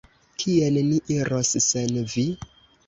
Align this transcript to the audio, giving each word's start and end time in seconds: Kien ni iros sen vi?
Kien 0.43 0.79
ni 0.89 0.97
iros 1.19 1.55
sen 1.69 2.05
vi? 2.17 2.29